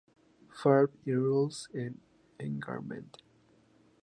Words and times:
Farm 0.51 0.89
y 1.05 1.11
Rules 1.13 1.67
of 1.75 1.93
Engagement. 2.39 3.21